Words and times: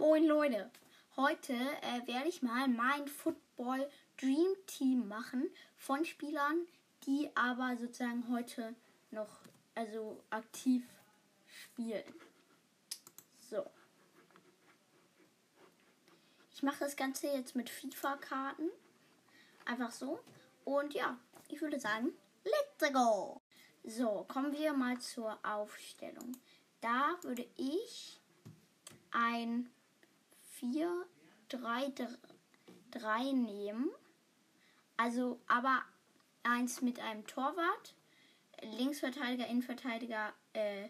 Moin 0.00 0.24
Leute, 0.24 0.70
heute 1.14 1.52
äh, 1.52 2.06
werde 2.06 2.30
ich 2.30 2.40
mal 2.40 2.68
mein 2.68 3.06
Football 3.06 3.86
Dream 4.18 4.56
Team 4.66 5.06
machen 5.06 5.50
von 5.76 6.06
Spielern, 6.06 6.66
die 7.04 7.28
aber 7.34 7.76
sozusagen 7.76 8.26
heute 8.30 8.74
noch 9.10 9.40
also 9.74 10.24
aktiv 10.30 10.86
spielen. 11.46 12.14
So. 13.50 13.62
Ich 16.54 16.62
mache 16.62 16.78
das 16.78 16.96
Ganze 16.96 17.26
jetzt 17.26 17.54
mit 17.54 17.68
FIFA-Karten. 17.68 18.70
Einfach 19.66 19.92
so. 19.92 20.18
Und 20.64 20.94
ja, 20.94 21.18
ich 21.48 21.60
würde 21.60 21.78
sagen, 21.78 22.14
let's 22.42 22.90
go! 22.90 23.42
So, 23.84 24.24
kommen 24.28 24.54
wir 24.54 24.72
mal 24.72 24.98
zur 24.98 25.38
Aufstellung. 25.42 26.38
Da 26.80 27.18
würde 27.20 27.46
ich 27.58 28.18
ein 29.10 29.68
4, 30.60 31.06
3, 31.48 31.92
3 32.90 33.32
nehmen. 33.32 33.90
Also, 34.96 35.40
aber 35.46 35.82
eins 36.42 36.82
mit 36.82 37.00
einem 37.00 37.26
Torwart, 37.26 37.94
Linksverteidiger, 38.62 39.46
Innenverteidiger, 39.46 40.34
äh, 40.52 40.88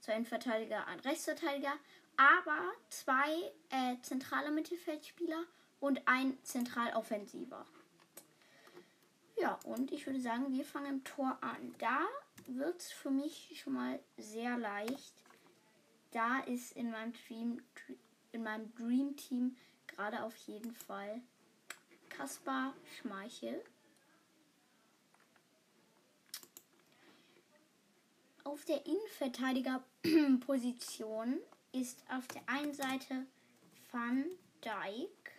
zwei 0.00 0.14
Innenverteidiger, 0.14 0.86
ein 0.88 0.98
Rechtsverteidiger, 1.00 1.74
aber 2.16 2.72
zwei 2.88 3.52
äh, 3.70 3.96
zentrale 4.02 4.50
Mittelfeldspieler 4.50 5.44
und 5.78 6.02
ein 6.06 6.36
Zentraloffensiver. 6.42 7.64
Ja, 9.40 9.58
und 9.64 9.92
ich 9.92 10.06
würde 10.06 10.20
sagen, 10.20 10.52
wir 10.52 10.64
fangen 10.64 10.96
im 10.96 11.04
Tor 11.04 11.38
an. 11.40 11.74
Da 11.78 12.00
wird 12.46 12.80
es 12.80 12.92
für 12.92 13.10
mich 13.10 13.60
schon 13.62 13.74
mal 13.74 13.98
sehr 14.16 14.58
leicht. 14.58 15.14
Da 16.10 16.40
ist 16.40 16.72
in 16.72 16.90
meinem 16.90 17.12
Dream, 17.12 17.62
in 18.32 18.42
meinem 18.42 18.74
Dream 18.74 19.16
Team 19.16 19.56
gerade 19.86 20.22
auf 20.22 20.36
jeden 20.46 20.74
Fall 20.74 21.22
Kaspar 22.08 22.74
Schmeichel. 22.96 23.62
Auf 28.44 28.64
der 28.64 28.86
Innenverteidigerposition 28.86 31.38
ist 31.72 32.02
auf 32.08 32.26
der 32.28 32.48
einen 32.48 32.72
Seite 32.74 33.26
Van 33.90 34.24
Dijk 34.64 35.32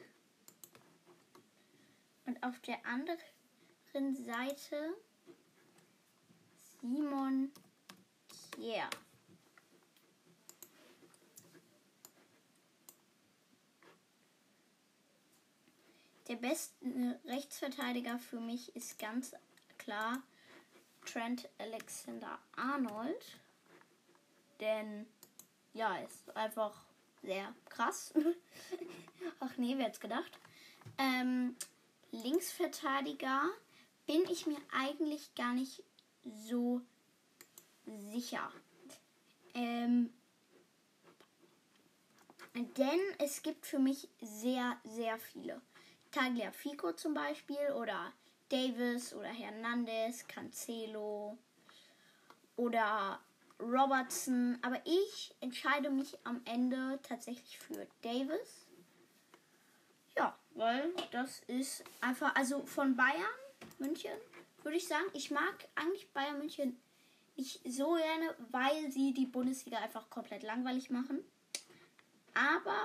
und 2.25 2.43
auf 2.43 2.59
der 2.61 2.85
anderen 2.85 4.15
Seite 4.15 4.95
Simon 6.81 7.51
Kier. 8.55 8.89
Der 16.29 16.35
beste 16.37 16.73
Rechtsverteidiger 17.25 18.17
für 18.17 18.39
mich 18.39 18.73
ist 18.75 18.97
ganz 18.97 19.33
klar 19.77 20.23
Trent 21.05 21.49
Alexander 21.57 22.39
Arnold. 22.55 23.39
Denn 24.61 25.05
ja, 25.73 25.97
ist 25.97 26.35
einfach 26.35 26.85
sehr 27.21 27.53
krass. 27.69 28.13
Ach 29.41 29.57
nee, 29.57 29.77
wer 29.77 29.87
hätte 29.87 29.99
gedacht? 29.99 30.39
Ähm, 30.97 31.57
Linksverteidiger 32.11 33.49
bin 34.05 34.23
ich 34.29 34.47
mir 34.47 34.59
eigentlich 34.71 35.35
gar 35.35 35.53
nicht 35.53 35.83
so 36.23 36.81
sicher. 37.85 38.49
Ähm, 39.55 40.13
denn 42.53 42.99
es 43.19 43.41
gibt 43.41 43.65
für 43.65 43.79
mich 43.79 44.07
sehr, 44.21 44.77
sehr 44.83 45.17
viele. 45.17 45.61
Tagliafico 46.13 46.93
zum 46.93 47.13
Beispiel 47.13 47.71
oder 47.75 48.13
Davis 48.49 49.13
oder 49.13 49.29
Hernandez, 49.29 50.25
Cancelo 50.27 51.37
oder 52.55 53.19
Robertson. 53.59 54.59
Aber 54.61 54.79
ich 54.85 55.35
entscheide 55.41 55.89
mich 55.89 56.17
am 56.23 56.41
Ende 56.45 56.99
tatsächlich 57.03 57.57
für 57.57 57.87
Davis. 58.01 58.67
Ja, 60.15 60.37
weil 60.51 60.93
das 61.11 61.41
ist 61.47 61.83
einfach, 61.99 62.35
also 62.35 62.65
von 62.65 62.95
Bayern, 62.95 63.23
München, 63.79 64.11
würde 64.61 64.77
ich 64.77 64.87
sagen, 64.87 65.05
ich 65.13 65.31
mag 65.31 65.67
eigentlich 65.75 66.11
Bayern 66.11 66.37
München 66.37 66.79
nicht 67.35 67.59
so 67.65 67.95
gerne, 67.95 68.35
weil 68.51 68.91
sie 68.91 69.13
die 69.13 69.25
Bundesliga 69.25 69.79
einfach 69.79 70.09
komplett 70.11 70.43
langweilig 70.43 70.91
machen. 70.91 71.23
Aber 72.35 72.77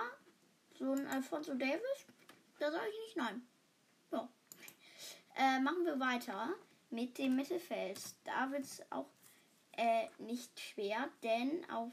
so 0.78 0.92
ein 0.92 1.06
Alfonso 1.06 1.54
Davis, 1.54 2.06
da 2.58 2.70
sage 2.70 2.86
ich 2.91 2.98
nicht 3.06 3.16
nein. 3.16 3.46
Ja. 4.12 4.28
Äh, 5.36 5.60
machen 5.60 5.84
wir 5.84 5.98
weiter 6.00 6.54
mit 6.91 7.19
dem 7.19 7.36
Mittelfeld. 7.36 8.00
Da 8.24 8.50
wird 8.50 8.64
es 8.64 8.82
auch 8.91 9.08
äh, 9.76 10.08
nicht 10.19 10.58
schwer, 10.58 11.08
denn 11.22 11.69
auf 11.70 11.92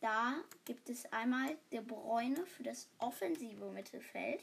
da 0.00 0.36
gibt 0.64 0.88
es 0.90 1.12
einmal 1.12 1.56
der 1.72 1.80
Bräune 1.80 2.46
für 2.46 2.62
das 2.62 2.88
offensive 2.98 3.70
Mittelfeld. 3.70 4.40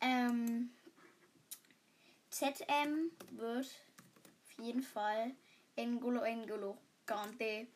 Ähm, 0.00 0.70
ZM 2.30 3.10
wird 3.32 3.66
auf 3.66 4.64
jeden 4.64 4.82
Fall 4.82 5.32
Engolo 5.74 6.20
Engolo 6.20 6.78
Gante. 7.06 7.66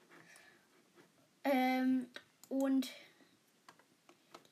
Ähm, 1.43 2.09
und 2.49 2.91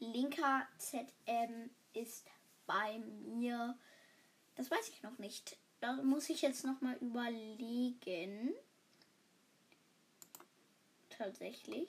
linker 0.02 0.66
ZM 0.78 1.70
ist 1.94 2.26
bei 2.66 2.98
mir. 2.98 3.78
Das 4.56 4.70
weiß 4.70 4.88
ich 4.88 5.02
noch 5.02 5.18
nicht. 5.18 5.56
Da 5.80 5.94
muss 5.94 6.28
ich 6.28 6.42
jetzt 6.42 6.64
noch 6.64 6.80
mal 6.80 6.96
überlegen. 6.96 8.54
Tatsächlich. 11.08 11.88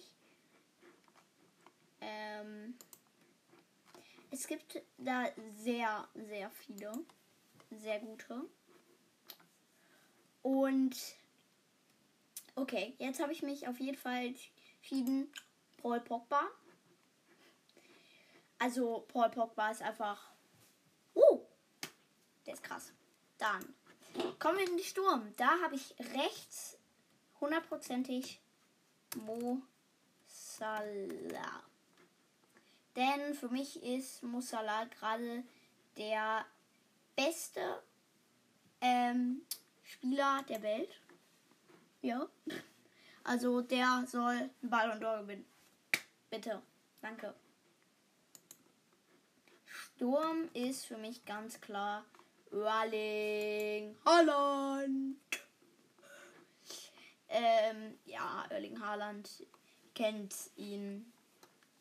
Ähm, 2.02 2.76
es 4.32 4.48
gibt 4.48 4.82
da 4.98 5.30
sehr, 5.64 6.08
sehr 6.16 6.50
viele. 6.52 6.92
Sehr 7.72 8.00
gute. 8.00 8.46
Und 10.42 10.96
okay, 12.56 12.94
jetzt 13.00 13.22
habe 13.22 13.32
ich 13.32 13.42
mich 13.42 13.68
auf 13.68 13.80
jeden 13.80 13.98
Fall 13.98 14.28
entschieden. 14.28 15.32
Paul 15.78 16.00
Pogba 16.00 16.50
also 18.64 19.06
Paul 19.10 19.30
Pogba 19.30 19.72
ist 19.72 19.82
einfach. 19.82 20.32
Uh, 21.14 21.42
der 22.46 22.54
ist 22.54 22.64
krass. 22.64 22.94
Dann 23.38 23.62
kommen 24.40 24.58
wir 24.58 24.70
in 24.70 24.78
die 24.78 24.86
Sturm. 24.86 25.34
Da 25.36 25.60
habe 25.62 25.76
ich 25.76 25.94
rechts 26.14 26.78
hundertprozentig 27.42 28.40
Mo 29.18 29.62
Salah. 30.26 31.64
Denn 32.96 33.34
für 33.34 33.50
mich 33.50 33.84
ist 33.84 34.24
Mo 34.24 34.40
Salah 34.40 34.86
gerade 34.86 35.44
der 35.98 36.46
beste 37.18 37.84
ähm, 38.80 39.42
Spieler 39.84 40.42
der 40.48 40.62
Welt. 40.62 41.02
Ja. 42.02 42.30
Also 43.26 43.62
der 43.62 44.06
soll 44.08 44.36
einen 44.36 44.70
Ballon 44.70 45.02
d'Or 45.02 45.22
gewinnen. 45.22 45.46
Bitte. 46.30 46.62
Danke. 47.02 47.34
Sturm 49.96 50.50
ist 50.54 50.86
für 50.86 50.98
mich 50.98 51.24
ganz 51.26 51.62
klar 51.62 52.04
Erling 52.52 53.96
Haaland. 54.06 55.18
Ähm, 57.30 57.98
ja, 58.06 58.46
Erling 58.50 58.80
Haaland 58.80 59.30
kennt 59.94 60.36
ihn. 60.56 61.12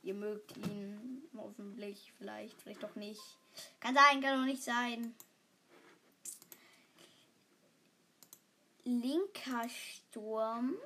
Ihr 0.02 0.14
mögt 0.14 0.56
ihn 0.56 1.22
hoffentlich, 1.36 2.12
vielleicht, 2.18 2.60
vielleicht 2.60 2.82
doch 2.82 2.94
nicht. 2.96 3.20
Kann 3.80 3.94
sein, 3.94 4.20
kann 4.20 4.40
doch 4.40 4.46
nicht 4.46 4.62
sein. 4.62 5.14
Linker 8.84 9.68
Sturm 9.68 10.76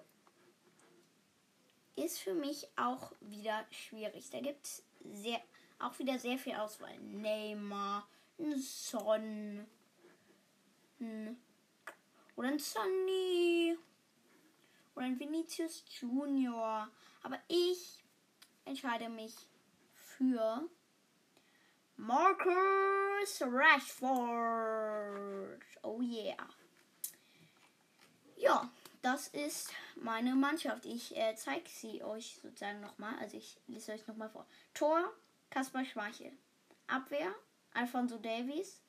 ist 1.96 2.19
für 2.19 2.34
mich 2.34 2.69
auch 2.76 3.12
wieder 3.20 3.64
schwierig. 3.70 4.29
Da 4.31 4.40
gibt 4.40 4.64
es 4.67 4.82
sehr 5.00 5.40
auch 5.78 5.99
wieder 5.99 6.19
sehr 6.19 6.38
viel 6.38 6.55
Auswahl. 6.55 6.99
Neymar, 6.99 8.08
ein 8.38 8.58
Son, 8.58 9.67
ein 11.00 11.37
oder 12.37 12.49
ein 12.49 12.58
Sonny 12.58 13.78
oder 14.94 15.06
ein 15.06 15.19
Vinicius 15.19 15.84
Junior. 16.00 16.88
Aber 17.23 17.38
ich 17.49 18.05
entscheide 18.64 19.08
mich 19.08 19.34
für 19.94 20.69
Marcus 21.96 23.40
Rashford. 23.40 24.17
Oh 25.82 26.00
yeah. 26.00 26.49
Ja, 28.37 28.70
das 29.00 29.29
ist 29.29 29.72
meine 29.94 30.34
Mannschaft. 30.34 30.84
Ich 30.84 31.17
äh, 31.17 31.34
zeige 31.37 31.69
sie 31.69 32.02
euch 32.02 32.38
sozusagen 32.43 32.81
nochmal. 32.81 33.19
Also 33.19 33.38
ich 33.38 33.56
lese 33.67 33.93
euch 33.93 34.06
nochmal 34.06 34.29
vor. 34.29 34.46
Tor, 34.75 35.11
Kaspar 35.50 35.84
Schmeichel. 35.84 36.32
Abwehr, 36.87 37.34
Alfonso 37.75 38.19
Davies. 38.19 38.81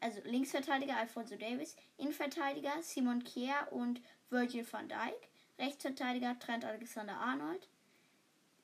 Also 0.00 0.20
Linksverteidiger 0.24 0.96
Alfonso 0.96 1.36
Davies. 1.36 1.76
Innenverteidiger 1.96 2.82
Simon 2.82 3.24
Kier 3.24 3.54
und 3.70 4.00
Virgil 4.30 4.66
van 4.70 4.88
Dijk. 4.88 5.28
Rechtsverteidiger 5.58 6.38
Trent 6.38 6.64
Alexander-Arnold. 6.64 7.68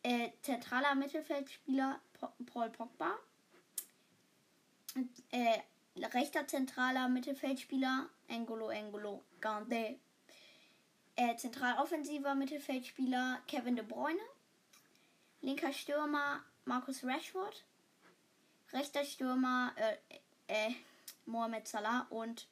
Äh, 0.03 0.31
zentraler 0.43 0.95
Mittelfeldspieler 0.95 2.01
Paul 2.47 2.71
Pogba. 2.71 3.19
Äh, 5.31 5.59
rechter 5.97 6.47
zentraler 6.47 7.09
Mittelfeldspieler 7.09 8.09
Engolo 8.29 8.69
Engolo 8.69 9.25
Gande. 9.41 9.99
Äh, 11.17 11.37
zentral 11.37 11.77
Mittelfeldspieler 12.35 13.41
Kevin 13.47 13.77
De 13.77 13.85
Bruyne. 13.85 14.21
Linker 15.41 15.73
Stürmer 15.73 16.43
Markus 16.65 17.05
Rashford. 17.05 17.65
Rechter 18.73 19.05
Stürmer 19.05 19.73
äh, 19.77 20.69
äh, 20.69 20.75
Mohamed 21.27 21.69
Salah 21.69 22.07
und 22.11 22.49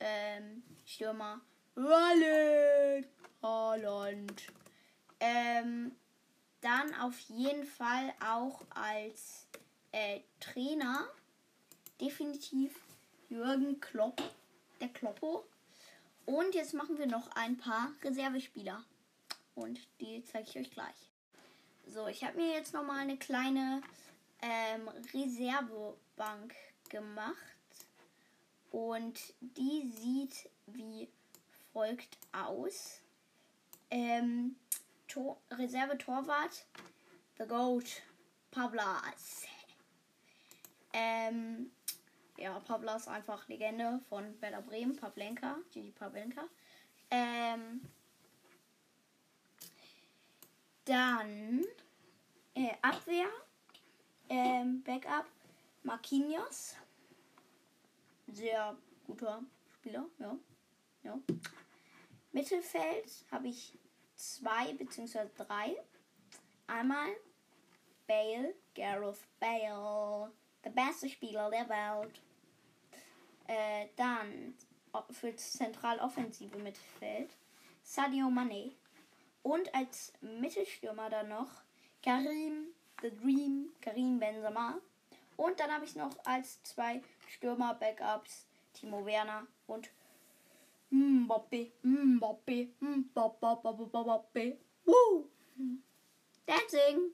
ähm, 0.00 0.62
Stürmer 0.84 1.40
Rollen 1.76 3.06
Holland. 3.40 4.42
Ähm, 5.20 5.92
dann 6.60 6.94
auf 6.96 7.18
jeden 7.20 7.64
Fall 7.64 8.12
auch 8.24 8.62
als 8.70 9.46
äh, 9.92 10.20
Trainer 10.40 11.08
definitiv 12.00 12.74
Jürgen 13.28 13.80
Klopp, 13.80 14.20
der 14.80 14.88
Kloppo. 14.88 15.44
Und 16.26 16.54
jetzt 16.54 16.74
machen 16.74 16.98
wir 16.98 17.06
noch 17.06 17.30
ein 17.34 17.56
paar 17.56 17.92
Reservespieler. 18.02 18.84
Und 19.54 19.80
die 20.00 20.22
zeige 20.24 20.48
ich 20.48 20.58
euch 20.58 20.70
gleich. 20.70 21.11
So, 21.86 22.06
ich 22.06 22.24
habe 22.24 22.38
mir 22.38 22.52
jetzt 22.52 22.72
noch 22.72 22.84
mal 22.84 23.00
eine 23.00 23.16
kleine 23.16 23.82
ähm, 24.40 24.88
Reservebank 25.12 26.54
gemacht. 26.88 27.36
Und 28.70 29.20
die 29.40 29.90
sieht 29.90 30.48
wie 30.66 31.08
folgt 31.72 32.16
aus. 32.32 33.00
Ähm, 33.90 34.56
Tor 35.06 35.36
Reserve-Torwart, 35.50 36.64
The 37.38 37.44
Goat, 37.46 38.02
Pablas. 38.50 39.42
Ähm, 40.94 41.70
ja, 42.38 42.58
Pabla 42.60 42.96
ist 42.96 43.08
einfach 43.08 43.46
Legende 43.48 44.00
von 44.08 44.40
Werder 44.40 44.62
Bremen, 44.62 44.96
Pavlenka, 44.96 45.58
Gigi 45.70 45.90
Pavlenka. 45.90 46.44
Ähm, 47.10 47.82
dann 50.84 51.64
äh, 52.54 52.74
Abwehr, 52.82 53.28
ähm, 54.28 54.82
Backup, 54.82 55.26
Marquinhos. 55.82 56.76
Sehr 58.28 58.76
guter 59.06 59.42
Spieler, 59.74 60.06
ja. 60.18 60.36
ja. 61.04 61.18
Mittelfeld 62.32 63.24
habe 63.30 63.48
ich 63.48 63.78
zwei 64.14 64.72
bzw. 64.74 65.28
drei. 65.36 65.76
Einmal 66.66 67.08
Bale, 68.06 68.54
Gareth 68.74 69.26
Bale, 69.38 70.32
der 70.64 70.70
beste 70.70 71.08
Spieler 71.08 71.50
der 71.50 71.68
Welt. 71.68 72.22
Äh, 73.46 73.88
dann 73.96 74.54
für 75.10 75.32
das 75.32 75.52
zentraloffensive 75.52 76.58
Mittelfeld 76.58 77.36
Sadio 77.82 78.30
Mane. 78.30 78.72
Und 79.42 79.74
als 79.74 80.12
Mittelstürmer 80.20 81.10
dann 81.10 81.28
noch 81.28 81.48
Karim 82.02 82.68
The 83.00 83.10
Dream, 83.10 83.72
Karim 83.80 84.20
Benzema. 84.20 84.78
Und 85.36 85.58
dann 85.58 85.72
habe 85.72 85.84
ich 85.84 85.96
noch 85.96 86.12
als 86.24 86.62
zwei 86.62 87.02
Stürmer-Backups 87.28 88.46
Timo 88.74 89.04
Werner 89.04 89.46
und 89.66 89.90
Mbappe, 90.90 91.72
Mbappe, 91.82 92.68
Mbappe, 92.80 93.60
Mbappe. 93.72 94.58
Woo! 94.84 95.28
Dancing! 96.46 97.10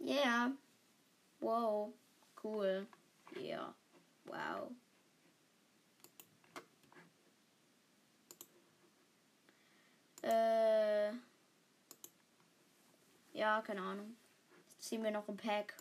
Yeah. 0.00 0.50
Wow. 1.40 1.92
Cool. 2.36 2.86
Yeah. 3.36 3.74
Wow. 4.26 4.72
Äh. 10.22 11.12
Ja, 13.58 13.62
keine 13.62 13.82
Ahnung. 13.82 14.16
Jetzt 14.68 14.88
ziehen 14.88 15.02
wir 15.02 15.10
noch 15.10 15.26
ein 15.28 15.36
Pack. 15.36 15.74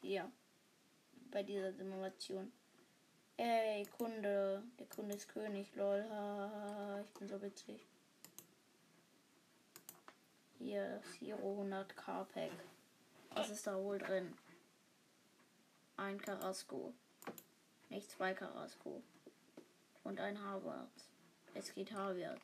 Ja. 0.00 0.28
Bei 1.30 1.44
dieser 1.44 1.72
Simulation. 1.72 2.50
Ey, 3.36 3.86
Kunde. 3.86 4.64
Der 4.80 4.86
Kunde 4.88 5.14
ist 5.14 5.28
König, 5.28 5.72
lol. 5.76 6.04
Ich 7.04 7.18
bin 7.20 7.28
so 7.28 7.40
witzig. 7.40 7.86
Hier, 10.58 11.00
Zero 11.16 11.52
100 11.52 11.96
K-Pack. 11.96 12.50
Was 13.30 13.48
ist 13.48 13.64
da 13.68 13.80
wohl 13.80 13.98
drin? 13.98 14.36
Ein 15.96 16.20
Carrasco. 16.20 16.92
Nicht 17.90 18.10
zwei 18.10 18.34
Carrasco. 18.34 19.04
Und 20.02 20.18
ein 20.18 20.42
Harvard. 20.42 20.90
Es 21.54 21.72
geht 21.72 21.92
Harvard. 21.92 22.40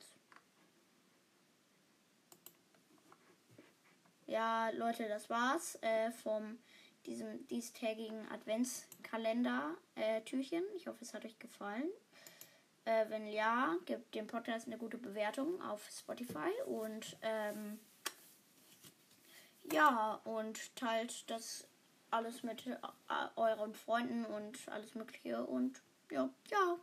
Ja, 4.28 4.70
Leute, 4.70 5.08
das 5.08 5.28
war's 5.30 5.78
äh, 5.80 6.10
vom 6.10 6.58
diesem 7.06 7.46
diestägigen 7.48 8.28
Adventskalender-Türchen. 8.30 10.62
Äh, 10.62 10.76
ich 10.76 10.86
hoffe, 10.86 11.02
es 11.02 11.14
hat 11.14 11.24
euch 11.24 11.38
gefallen. 11.38 11.88
Äh, 12.84 13.06
wenn 13.08 13.26
ja, 13.26 13.74
gebt 13.86 14.14
dem 14.14 14.26
Podcast 14.26 14.66
eine 14.66 14.76
gute 14.76 14.98
Bewertung 14.98 15.62
auf 15.62 15.88
Spotify 15.90 16.50
und 16.66 17.16
ähm, 17.22 17.80
ja, 19.72 20.20
und 20.24 20.76
teilt 20.76 21.30
das 21.30 21.66
alles 22.10 22.42
mit 22.42 22.66
äh, 22.66 22.76
euren 23.36 23.72
Freunden 23.72 24.26
und 24.26 24.58
alles 24.68 24.94
Mögliche 24.94 25.42
und 25.42 25.80
ja, 26.10 26.28
ja. 26.50 26.76